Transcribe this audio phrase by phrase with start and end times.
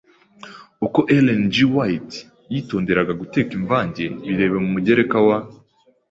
[0.85, 1.55] Uko Ellen G.
[1.73, 2.17] White
[2.53, 5.37] yitonderaga guteka imvange— Birebe ku Mugereka wa